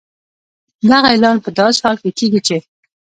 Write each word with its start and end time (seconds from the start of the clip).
دغه 0.89 1.07
اعلان 1.11 1.37
په 1.41 1.49
داسې 1.59 1.77
حال 1.83 1.97
کې 2.03 2.09
کېږي 2.19 2.41
چې 2.47 2.57